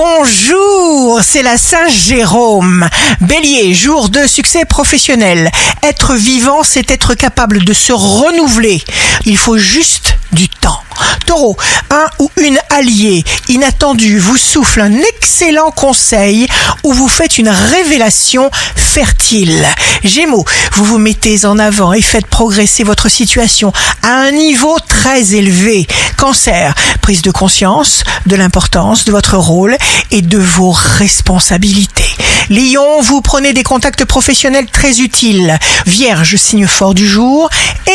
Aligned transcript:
Bonjour, 0.00 1.20
c'est 1.24 1.42
la 1.42 1.58
Saint-Jérôme. 1.58 2.88
Bélier, 3.20 3.74
jour 3.74 4.08
de 4.08 4.28
succès 4.28 4.64
professionnel. 4.64 5.50
Être 5.82 6.14
vivant, 6.14 6.62
c'est 6.62 6.92
être 6.92 7.14
capable 7.14 7.64
de 7.64 7.72
se 7.72 7.92
renouveler. 7.92 8.80
Il 9.24 9.36
faut 9.36 9.58
juste 9.58 10.16
du 10.30 10.48
temps. 10.48 10.84
Taureau, 11.26 11.56
un 11.90 12.06
ou 12.20 12.30
une 12.36 12.58
alliée 12.70 13.24
inattendue 13.48 14.18
vous 14.18 14.36
souffle 14.36 14.80
un 14.80 14.94
excellent 14.94 15.72
conseil 15.72 16.46
ou 16.84 16.92
vous 16.92 17.08
faites 17.08 17.38
une 17.38 17.48
révélation 17.48 18.50
fertile. 18.76 19.66
Gémeaux, 20.04 20.44
vous 20.74 20.84
vous 20.84 20.98
mettez 20.98 21.44
en 21.44 21.58
avant 21.58 21.92
et 21.92 22.02
faites 22.02 22.26
progresser 22.26 22.84
votre 22.84 23.08
situation 23.08 23.72
à 24.02 24.12
un 24.12 24.30
niveau 24.30 24.76
très 24.86 25.34
élevé. 25.34 25.86
Cancer, 26.18 26.74
prise 27.00 27.22
de 27.22 27.30
conscience 27.30 28.02
de 28.26 28.34
l'importance 28.34 29.04
de 29.04 29.12
votre 29.12 29.36
rôle 29.36 29.76
et 30.10 30.20
de 30.20 30.36
vos 30.36 30.72
responsabilités. 30.72 32.02
Lion, 32.50 33.00
vous 33.02 33.20
prenez 33.20 33.52
des 33.52 33.62
contacts 33.62 34.04
professionnels 34.04 34.66
très 34.66 35.00
utiles. 35.00 35.56
Vierge, 35.86 36.34
signe 36.34 36.66
fort 36.66 36.94
du 36.94 37.06
jour, 37.06 37.48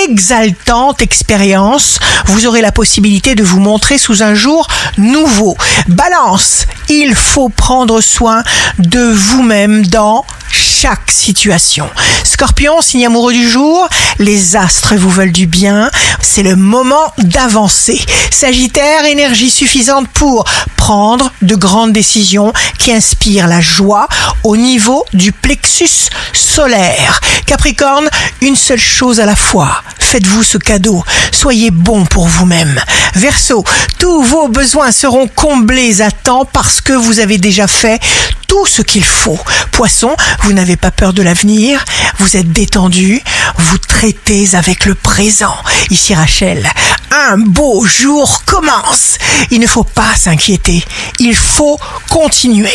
exaltante 0.05 1.01
expérience, 1.01 1.99
vous 2.27 2.45
aurez 2.45 2.61
la 2.61 2.71
possibilité 2.71 3.35
de 3.35 3.43
vous 3.43 3.59
montrer 3.59 3.97
sous 3.97 4.23
un 4.23 4.35
jour 4.35 4.67
nouveau. 4.97 5.57
Balance, 5.89 6.65
il 6.87 7.15
faut 7.15 7.49
prendre 7.49 7.99
soin 7.99 8.43
de 8.79 9.01
vous-même 9.01 9.85
dans 9.87 10.25
chaque 10.49 11.11
situation. 11.11 11.89
Scorpion, 12.23 12.81
signe 12.81 13.05
amoureux 13.05 13.33
du 13.33 13.49
jour, 13.49 13.87
les 14.19 14.55
astres 14.55 14.95
vous 14.95 15.09
veulent 15.09 15.31
du 15.31 15.47
bien, 15.47 15.89
c'est 16.33 16.41
le 16.41 16.55
moment 16.55 17.13
d'avancer. 17.19 18.01
Sagittaire, 18.31 19.05
énergie 19.05 19.51
suffisante 19.51 20.07
pour 20.07 20.45
prendre 20.77 21.31
de 21.43 21.53
grandes 21.53 21.93
décisions 21.93 22.51
qui 22.79 22.91
inspirent 22.91 23.45
la 23.45 23.61
joie 23.61 24.07
au 24.43 24.57
niveau 24.57 25.05
du 25.13 25.31
plexus 25.31 26.09
solaire. 26.33 27.21
Capricorne, 27.45 28.09
une 28.41 28.55
seule 28.55 28.79
chose 28.79 29.19
à 29.19 29.27
la 29.27 29.35
fois. 29.35 29.83
Faites-vous 29.99 30.41
ce 30.41 30.57
cadeau. 30.57 31.03
Soyez 31.31 31.69
bon 31.69 32.03
pour 32.05 32.25
vous-même. 32.25 32.81
Verseau, 33.13 33.63
tous 33.99 34.23
vos 34.23 34.47
besoins 34.47 34.91
seront 34.91 35.27
comblés 35.27 36.01
à 36.01 36.09
temps 36.09 36.45
parce 36.45 36.81
que 36.81 36.93
vous 36.93 37.19
avez 37.19 37.37
déjà 37.37 37.67
fait 37.67 38.01
tout 38.47 38.65
ce 38.65 38.81
qu'il 38.81 39.03
faut. 39.03 39.39
Poisson, 39.71 40.15
vous 40.43 40.53
n'avez 40.53 40.77
pas 40.77 40.91
peur 40.91 41.13
de 41.13 41.23
l'avenir, 41.23 41.83
vous 42.19 42.37
êtes 42.37 42.51
détendu, 42.51 43.21
vous 43.63 43.77
traitez 43.77 44.55
avec 44.55 44.85
le 44.85 44.95
présent. 44.95 45.55
Ici 45.89 46.13
Rachel, 46.13 46.67
un 47.11 47.37
beau 47.37 47.85
jour 47.85 48.43
commence. 48.45 49.17
Il 49.51 49.59
ne 49.59 49.67
faut 49.67 49.83
pas 49.83 50.15
s'inquiéter, 50.15 50.83
il 51.19 51.35
faut 51.35 51.79
continuer. 52.09 52.73